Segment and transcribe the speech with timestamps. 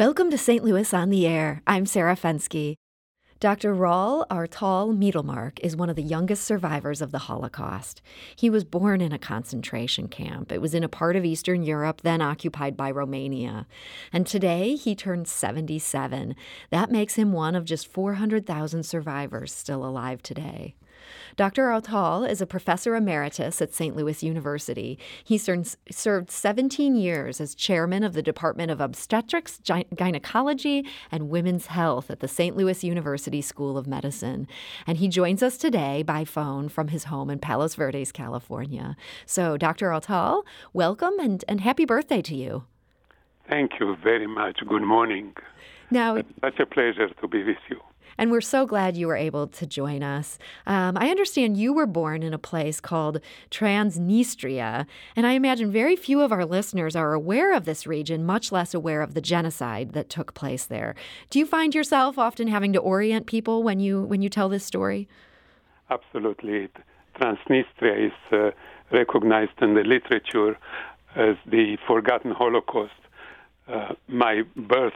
[0.00, 0.64] Welcome to St.
[0.64, 1.60] Louis on the Air.
[1.66, 2.74] I'm Sarah Fenske.
[3.38, 3.74] Dr.
[3.74, 8.00] Raul Artal Mittelmark is one of the youngest survivors of the Holocaust.
[8.34, 10.52] He was born in a concentration camp.
[10.52, 13.66] It was in a part of Eastern Europe then occupied by Romania.
[14.10, 16.34] And today he turned 77.
[16.70, 20.76] That makes him one of just 400,000 survivors still alive today.
[21.36, 21.68] Dr.
[21.68, 23.96] Artal is a professor emeritus at St.
[23.96, 24.98] Louis University.
[25.24, 29.60] He served 17 years as chairman of the Department of Obstetrics,
[29.94, 32.56] Gynecology, and Women's Health at the St.
[32.56, 34.46] Louis University School of Medicine.
[34.86, 38.96] And he joins us today by phone from his home in Palos Verdes, California.
[39.26, 39.88] So, Dr.
[39.88, 42.64] Artal, welcome and, and happy birthday to you.
[43.48, 44.60] Thank you very much.
[44.66, 45.34] Good morning.
[45.90, 47.80] Now, it's such a pleasure to be with you.
[48.20, 50.38] And we're so glad you were able to join us.
[50.66, 53.18] Um, I understand you were born in a place called
[53.50, 54.84] Transnistria,
[55.16, 58.74] and I imagine very few of our listeners are aware of this region, much less
[58.74, 60.94] aware of the genocide that took place there.
[61.30, 64.64] Do you find yourself often having to orient people when you when you tell this
[64.64, 65.08] story?
[65.88, 66.68] Absolutely.
[67.18, 68.50] Transnistria is uh,
[68.92, 70.58] recognized in the literature
[71.16, 72.92] as the forgotten Holocaust.
[73.66, 74.92] Uh, my birth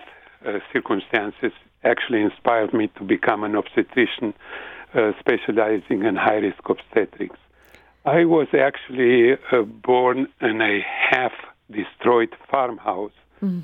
[0.46, 4.34] uh, circumstances actually inspired me to become an obstetrician
[4.94, 7.36] uh, specializing in high risk obstetrics.
[8.04, 11.32] I was actually uh, born in a half
[11.70, 13.62] destroyed farmhouse mm.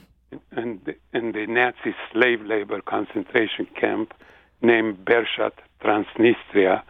[0.56, 4.14] in, the, in the Nazi slave labor concentration camp
[4.62, 6.82] named Berchat, Transnistria,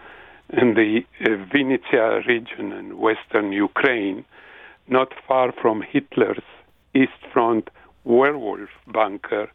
[0.50, 4.24] in the uh, Vinnytsia region in western Ukraine,
[4.88, 6.42] not far from Hitler's
[6.94, 7.70] East Front
[8.04, 9.50] werewolf bunker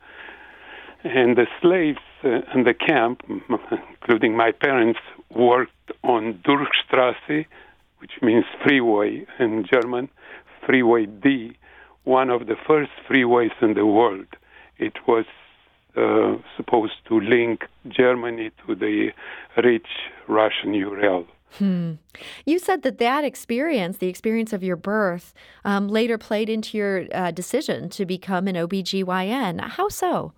[1.06, 7.46] and the slaves uh, in the camp, including my parents, worked on Durchstrasse,
[8.00, 10.10] which means freeway in German,
[10.66, 11.58] Freeway D,
[12.04, 14.26] one of the first freeways in the world.
[14.78, 15.26] It was
[15.96, 19.12] uh, supposed to link Germany to the
[19.64, 19.88] rich
[20.28, 21.28] Russian Ural.
[21.60, 21.94] Hmm.
[22.46, 27.06] You said that that experience, the experience of your birth, um, later played into your
[27.14, 29.62] uh, decision to become an OBGYN.
[29.62, 30.34] How so?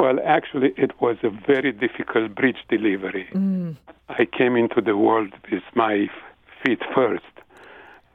[0.00, 3.28] Well, actually, it was a very difficult breech delivery.
[3.34, 3.76] Mm.
[4.08, 6.08] I came into the world with my
[6.64, 7.34] feet first.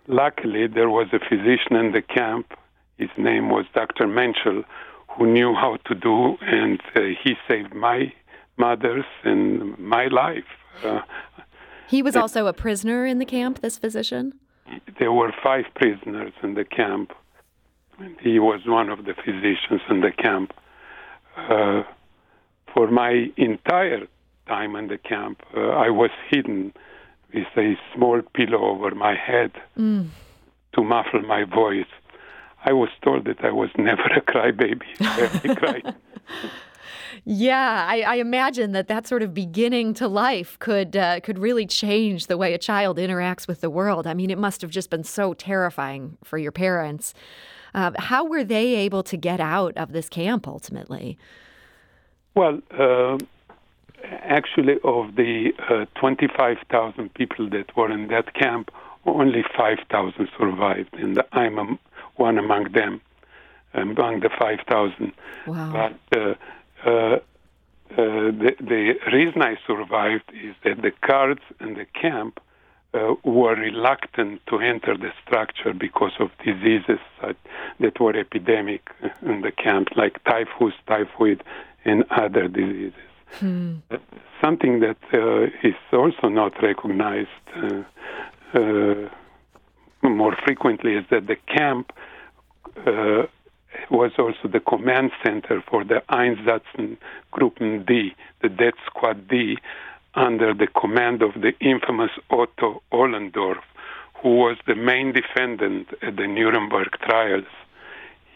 [0.08, 2.56] Luckily, there was a physician in the camp.
[2.98, 4.08] His name was Dr.
[4.08, 4.64] Menschel,
[5.10, 8.12] who knew how to do, and uh, he saved my
[8.58, 10.52] mother's and my life.
[10.84, 11.02] Uh,
[11.88, 14.34] he was also a prisoner in the camp, this physician?
[14.98, 17.14] There were five prisoners in the camp.
[18.00, 20.52] And he was one of the physicians in the camp
[21.38, 21.84] uh,
[22.74, 24.08] for my entire
[24.48, 26.74] time in the camp, uh, I was hidden
[27.34, 30.08] with a small pillow over my head mm.
[30.74, 31.86] to muffle my voice.
[32.66, 34.82] I was told that I was never a crybaby.
[35.00, 35.96] I cried.
[37.24, 41.66] Yeah, I, I, imagine that that sort of beginning to life could uh, could really
[41.66, 44.06] change the way a child interacts with the world.
[44.06, 47.14] I mean, it must have just been so terrifying for your parents.
[47.76, 51.18] Uh, how were they able to get out of this camp ultimately?
[52.34, 53.18] Well, uh,
[54.04, 58.72] actually, of the uh, 25,000 people that were in that camp,
[59.06, 61.78] only 5,000 survived, and I'm
[62.16, 63.02] one among them,
[63.74, 65.12] among the 5,000.
[65.46, 65.72] Wow.
[66.12, 66.36] But uh,
[66.86, 67.20] uh, uh,
[67.92, 72.40] the, the reason I survived is that the guards in the camp
[72.94, 77.36] uh, were reluctant to enter the structure because of diseases that,
[77.80, 78.90] that were epidemic
[79.22, 81.44] in the camp, like typhus, typhoid,
[81.84, 82.94] and other diseases.
[83.40, 83.76] Hmm.
[84.42, 87.84] Something that uh, is also not recognized uh,
[88.54, 89.10] uh,
[90.04, 91.92] more frequently is that the camp
[92.86, 93.24] uh,
[93.90, 99.58] was also the command center for the Einsatzgruppen D, the Death Squad D,
[100.14, 103.62] under the command of the infamous Otto Ohlendorf,
[104.22, 107.46] who was the main defendant at the Nuremberg trials.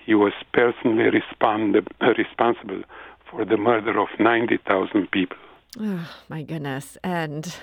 [0.10, 1.88] He was personally respond-
[2.18, 2.82] responsible
[3.30, 5.38] for the murder of 90,000 people.
[5.80, 6.98] Oh, my goodness.
[7.04, 7.56] And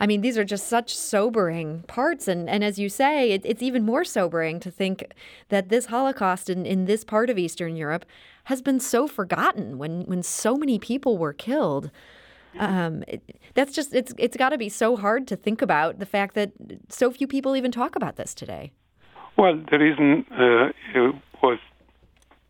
[0.00, 2.26] I mean, these are just such sobering parts.
[2.26, 5.12] And, and as you say, it, it's even more sobering to think
[5.50, 8.06] that this Holocaust in, in this part of Eastern Europe
[8.44, 11.90] has been so forgotten when, when so many people were killed.
[12.58, 16.06] Um, it, that's just it's it's got to be so hard to think about the
[16.06, 16.52] fact that
[16.88, 18.70] so few people even talk about this today.
[19.36, 21.10] Well, the reason uh,
[21.42, 21.58] was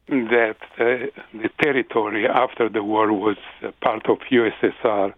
[0.08, 3.36] that uh, the territory after the war was
[3.80, 5.14] part of USSR,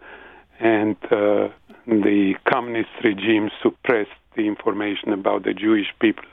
[0.60, 1.48] and uh,
[1.86, 6.24] the communist regime suppressed the information about the Jewish people.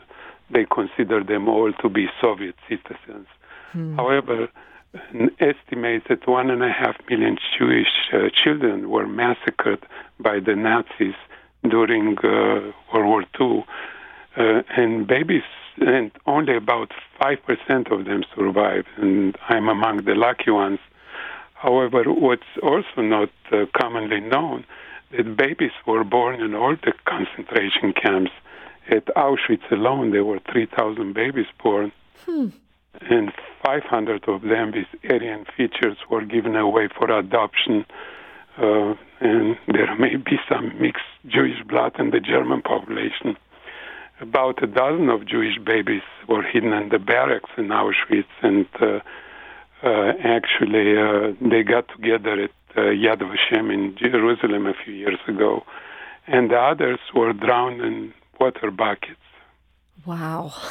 [0.50, 3.28] They considered them all to be Soviet citizens.
[3.72, 3.96] Hmm.
[3.96, 4.50] However,
[5.40, 9.80] estimates that one and a half million Jewish uh, children were massacred
[10.20, 11.16] by the Nazis
[11.68, 13.66] during uh, World War II,
[14.38, 15.44] uh, and babies,
[15.78, 20.80] and only about five percent of them survived, and I'm among the lucky ones.
[21.54, 24.66] However, what's also not uh, commonly known
[25.12, 28.32] that babies were born in all the concentration camps.
[28.90, 31.94] At Auschwitz alone, there were 3,000 babies born.
[32.26, 32.50] Hmm
[33.02, 33.32] and
[33.66, 37.86] 500 of them with Aryan features were given away for adoption.
[38.58, 43.38] Uh, and there may be some mixed Jewish blood in the German population.
[44.24, 49.00] About a dozen of Jewish babies were hidden in the barracks in Auschwitz, and uh,
[49.84, 55.20] uh, actually uh, they got together at uh, Yad Vashem in Jerusalem a few years
[55.28, 55.64] ago,
[56.26, 59.28] and the others were drowned in water buckets.
[60.06, 60.54] Wow.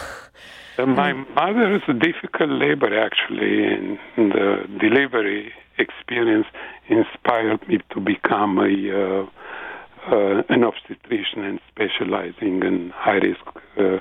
[0.78, 6.46] Uh, my mother's difficult labor, actually, in the delivery experience
[6.88, 9.28] inspired me to become a
[10.10, 13.40] uh, an obstetrician and specializing in high risk
[13.78, 13.98] uh,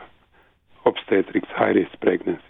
[0.86, 2.44] obstetrics, high risk pregnancies.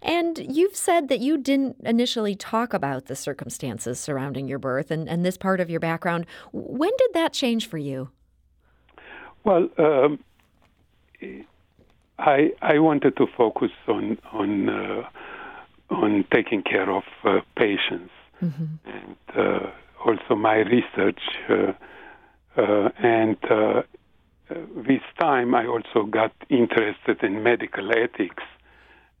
[0.00, 5.08] And you've said that you didn't initially talk about the circumstances surrounding your birth and,
[5.08, 6.26] and this part of your background.
[6.50, 8.10] When did that change for you?
[9.44, 10.18] Well, um,
[12.18, 15.08] I I wanted to focus on on uh,
[15.90, 18.64] on taking care of uh, patients mm-hmm.
[18.84, 19.70] and uh,
[20.04, 21.72] also my research uh,
[22.56, 23.82] Uh, and uh, uh
[24.86, 28.42] with time I also got interested in medical ethics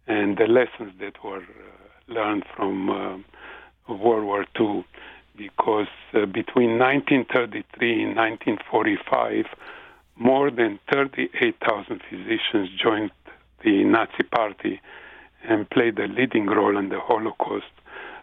[0.06, 3.24] and the lessons that were uh, learned from
[3.88, 4.84] World War II
[5.36, 9.46] because between 1933 and 1945
[10.16, 13.10] more than 38,000 physicians joined
[13.64, 14.80] the Nazi Party
[15.44, 17.72] and played a leading role in the Holocaust.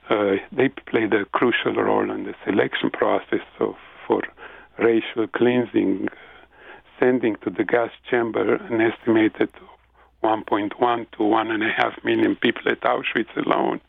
[0.09, 3.75] Uh, they played a crucial role in the selection process of,
[4.07, 4.21] for
[4.79, 6.07] racial cleansing,
[6.99, 9.49] sending to the gas chamber an estimated
[10.23, 13.79] 1.1 to 1.5 million people at Auschwitz alone.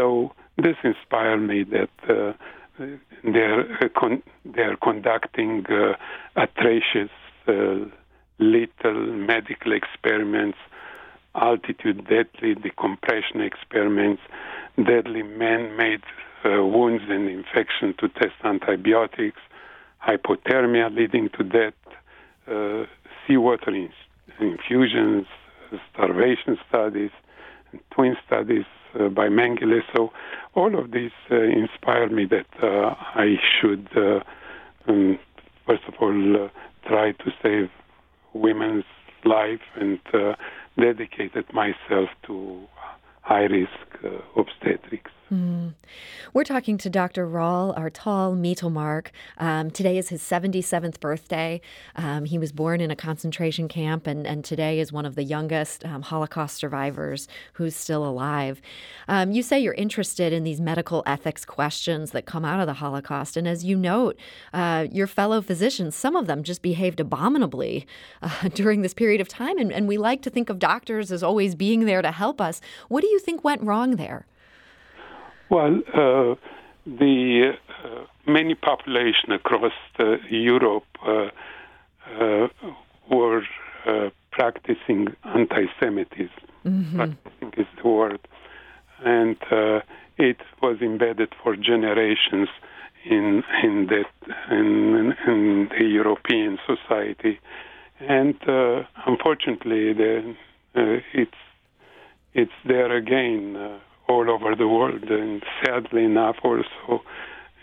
[0.00, 2.32] So this inspired me that uh,
[3.22, 5.94] they're, uh, con- they're conducting uh,
[6.36, 7.10] atrocious
[7.46, 7.86] uh,
[8.38, 10.58] little medical experiments,
[11.34, 14.22] altitude deadly decompression experiments,
[14.76, 16.02] deadly man-made
[16.44, 19.40] uh, wounds and infection to test antibiotics,
[20.06, 21.74] hypothermia leading to death,
[22.48, 22.84] uh,
[23.26, 23.92] seawater in-
[24.40, 25.26] infusions,
[25.92, 27.10] starvation studies,
[27.90, 28.64] twin studies
[28.98, 29.80] uh, by Mengele.
[29.94, 30.12] So
[30.54, 33.88] all of these uh, inspired me that uh, I should,
[34.88, 35.18] um,
[35.66, 36.50] first of all,
[36.86, 37.70] try to save
[38.34, 38.84] women's
[39.24, 40.34] life and uh,
[40.78, 42.66] dedicated myself to
[43.22, 43.91] high risk uh.
[46.34, 47.26] We're talking to Dr.
[47.28, 49.08] Raul Artal Mittelmark.
[49.36, 51.60] Um, today is his 77th birthday.
[51.94, 55.24] Um, he was born in a concentration camp and, and today is one of the
[55.24, 58.62] youngest um, Holocaust survivors who's still alive.
[59.08, 62.72] Um, you say you're interested in these medical ethics questions that come out of the
[62.74, 63.36] Holocaust.
[63.36, 64.18] And as you note,
[64.54, 67.86] uh, your fellow physicians, some of them just behaved abominably
[68.22, 69.58] uh, during this period of time.
[69.58, 72.62] And, and we like to think of doctors as always being there to help us.
[72.88, 74.24] What do you think went wrong there?
[75.52, 76.34] Well, uh,
[76.86, 77.52] the
[77.84, 81.28] uh, many population across uh, Europe uh,
[82.18, 82.48] uh,
[83.10, 83.42] were
[83.86, 86.30] uh, practicing anti-Semitism.
[86.64, 86.96] Mm-hmm.
[86.96, 88.20] Practicing is the word,
[89.04, 89.36] and
[90.16, 92.48] it was embedded for generations
[93.04, 94.10] in in that
[94.50, 97.38] in, in the European society,
[98.00, 98.36] and
[99.06, 100.34] unfortunately, the,
[101.12, 101.42] it's
[102.32, 103.80] it's there again
[104.12, 107.02] all over the world, and sadly enough, also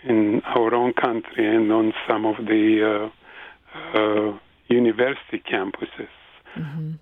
[0.02, 3.10] in our own country and on some of the
[3.94, 4.38] uh, uh,
[4.68, 6.14] university campuses.
[6.56, 6.92] Mm-hmm.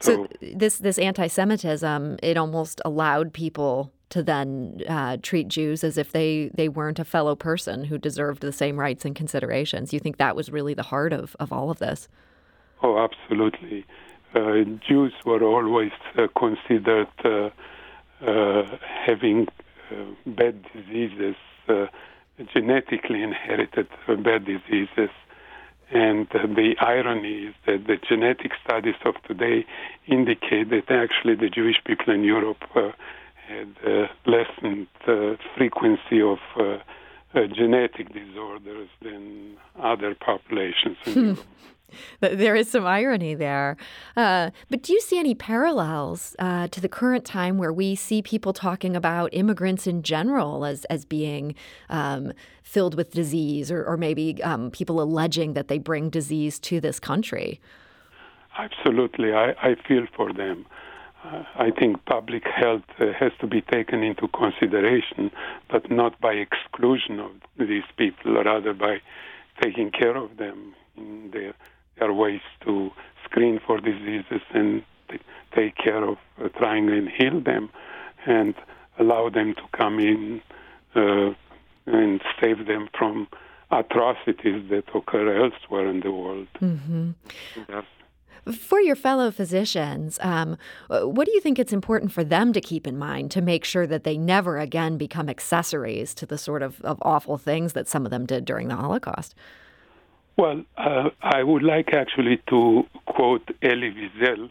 [0.00, 5.98] So, so, this this anti-Semitism it almost allowed people to then uh, treat Jews as
[5.98, 9.92] if they they weren't a fellow person who deserved the same rights and considerations.
[9.92, 12.08] You think that was really the heart of of all of this?
[12.82, 13.84] Oh, absolutely.
[14.34, 17.50] Uh, Jews were always uh, considered uh, uh,
[18.20, 19.48] having
[19.90, 19.94] uh,
[20.26, 21.36] bad diseases,
[21.68, 21.86] uh,
[22.52, 25.10] genetically inherited bad diseases.
[25.90, 29.64] And uh, the irony is that the genetic studies of today
[30.08, 32.90] indicate that actually the Jewish people in Europe uh,
[33.46, 34.88] had uh, lessened
[35.56, 36.38] frequency of
[37.54, 41.20] genetic disorders than other populations in hmm.
[41.26, 41.46] Europe.
[42.20, 43.76] There is some irony there.
[44.16, 48.22] Uh, but do you see any parallels uh, to the current time where we see
[48.22, 51.54] people talking about immigrants in general as, as being
[51.88, 56.80] um, filled with disease or, or maybe um, people alleging that they bring disease to
[56.80, 57.60] this country?
[58.58, 59.32] Absolutely.
[59.32, 60.66] I, I feel for them.
[61.24, 65.30] Uh, I think public health uh, has to be taken into consideration,
[65.70, 69.00] but not by exclusion of these people, rather by
[69.62, 71.54] taking care of them in their
[71.98, 72.90] there are ways to
[73.24, 75.18] screen for diseases and t-
[75.54, 77.70] take care of uh, trying and heal them
[78.26, 78.54] and
[78.98, 80.40] allow them to come in
[80.94, 81.30] uh,
[81.86, 83.28] and save them from
[83.70, 86.48] atrocities that occur elsewhere in the world.
[86.60, 87.10] Mm-hmm.
[88.52, 90.56] For your fellow physicians, um,
[90.88, 93.88] what do you think it's important for them to keep in mind to make sure
[93.88, 98.04] that they never again become accessories to the sort of, of awful things that some
[98.04, 99.34] of them did during the Holocaust?
[100.36, 104.50] Well, uh, I would like actually to quote Elie Wiesel,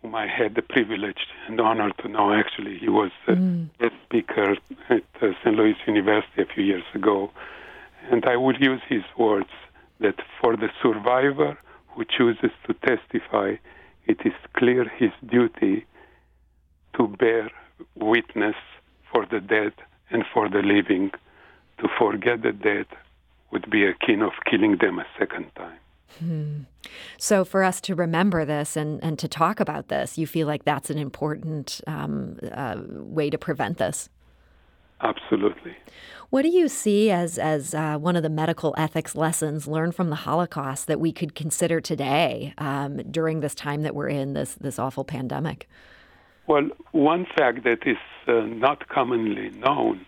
[0.00, 2.32] whom I had the privilege and honor to know.
[2.32, 3.68] Actually, he was uh, mm.
[3.80, 4.56] a speaker
[4.88, 5.56] at uh, St.
[5.56, 7.32] Louis University a few years ago.
[8.12, 9.50] And I would use his words
[9.98, 13.56] that for the survivor who chooses to testify,
[14.06, 15.84] it is clear his duty
[16.96, 17.50] to bear
[17.96, 18.56] witness
[19.10, 19.72] for the dead
[20.10, 21.10] and for the living,
[21.78, 22.86] to forget the dead
[23.50, 25.78] would be akin of killing them a second time.
[26.18, 26.60] Hmm.
[27.18, 30.64] So, for us to remember this and, and to talk about this, you feel like
[30.64, 34.08] that's an important um, uh, way to prevent this?
[35.00, 35.76] Absolutely.
[36.30, 40.10] What do you see as, as uh, one of the medical ethics lessons learned from
[40.10, 44.54] the Holocaust that we could consider today um, during this time that we're in, this,
[44.54, 45.68] this awful pandemic?
[46.46, 50.06] Well, one fact that is uh, not commonly known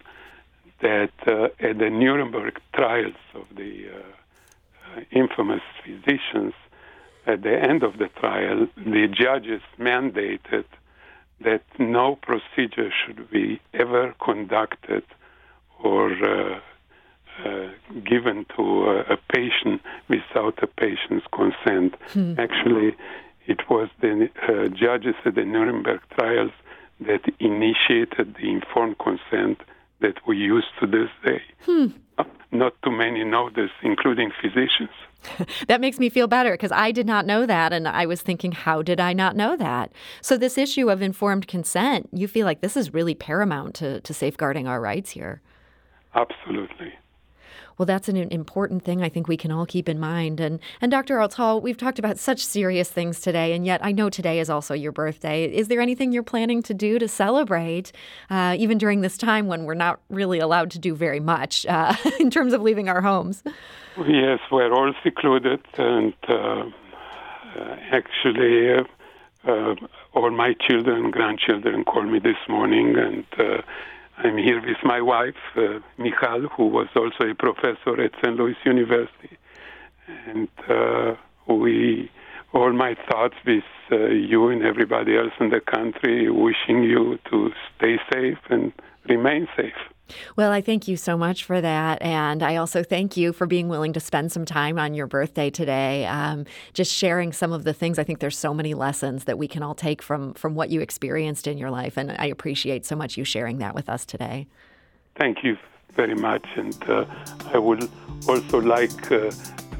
[0.80, 6.54] that uh, at the Nuremberg trials of the uh, infamous physicians,
[7.26, 10.64] at the end of the trial, the judges mandated
[11.40, 15.02] that no procedure should be ever conducted
[15.82, 16.60] or uh,
[17.44, 17.68] uh,
[18.04, 21.94] given to a, a, patient without a patient's consent.
[22.08, 22.34] Hmm.
[22.38, 22.96] Actually,
[23.46, 26.52] it was the uh, judges at the Nuremberg trials
[27.00, 29.60] that initiated the informed consent
[30.00, 31.42] that we use to this day.
[31.64, 31.86] Hmm.
[32.52, 34.90] Not too many know this, including physicians.
[35.68, 37.72] that makes me feel better because I did not know that.
[37.72, 39.92] And I was thinking, how did I not know that?
[40.22, 44.14] So, this issue of informed consent, you feel like this is really paramount to, to
[44.14, 45.42] safeguarding our rights here.
[46.14, 46.94] Absolutely.
[47.78, 50.40] Well, that's an important thing I think we can all keep in mind.
[50.40, 51.16] And and Dr.
[51.16, 54.72] Artal, we've talked about such serious things today, and yet I know today is also
[54.72, 55.44] your birthday.
[55.44, 57.92] Is there anything you're planning to do to celebrate,
[58.30, 61.94] uh, even during this time when we're not really allowed to do very much uh,
[62.18, 63.42] in terms of leaving our homes?
[63.98, 68.74] Yes, we're all secluded, and uh, uh actually.
[68.74, 68.84] Uh,
[69.46, 69.76] uh,
[70.12, 73.24] all my children grandchildren called me this morning and
[74.18, 78.36] I'm here with my wife, uh, Michal, who was also a professor at St.
[78.36, 79.36] Louis University.
[80.26, 81.14] And uh,
[81.46, 82.10] we,
[82.54, 87.50] all my thoughts with uh, you and everybody else in the country, wishing you to
[87.76, 88.72] stay safe and
[89.08, 89.74] remain safe.
[90.36, 92.00] Well, I thank you so much for that.
[92.00, 95.50] And I also thank you for being willing to spend some time on your birthday
[95.50, 96.44] today, um,
[96.74, 97.98] just sharing some of the things.
[97.98, 100.80] I think there's so many lessons that we can all take from, from what you
[100.80, 101.96] experienced in your life.
[101.96, 104.46] And I appreciate so much you sharing that with us today.
[105.16, 105.56] Thank you
[105.94, 106.46] very much.
[106.56, 107.06] And uh,
[107.52, 107.90] I would
[108.28, 109.30] also like uh,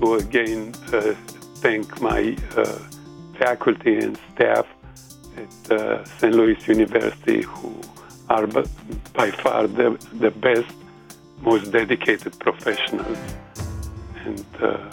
[0.01, 1.15] to again uh,
[1.57, 2.65] thank my uh,
[3.39, 4.67] faculty and staff
[5.37, 6.35] at uh, St.
[6.35, 7.81] Louis University who
[8.29, 10.75] are by far the, the best,
[11.41, 13.19] most dedicated professionals
[14.25, 14.91] and uh,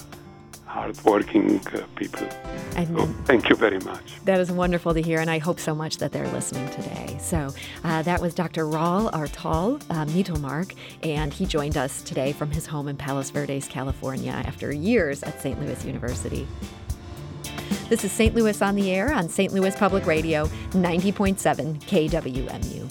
[0.66, 2.28] hardworking uh, people.
[2.74, 4.20] So thank you very much.
[4.26, 7.18] That is wonderful to hear, and I hope so much that they're listening today.
[7.20, 8.66] So uh, that was Dr.
[8.66, 13.68] Raul Artal uh, Mittelmark, and he joined us today from his home in Palos Verdes,
[13.68, 15.60] California, after years at St.
[15.62, 16.48] Louis University.
[17.94, 18.34] This is St.
[18.34, 19.54] Louis on the Air on St.
[19.54, 22.90] Louis Public Radio, 90.7 KWMU.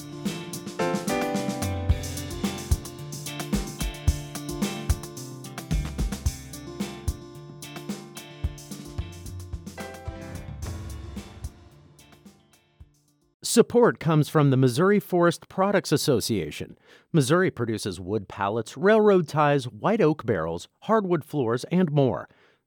[13.42, 16.78] Support comes from the Missouri Forest Products Association.
[17.12, 22.28] Missouri produces wood pallets, railroad ties, white oak barrels, hardwood floors, and more.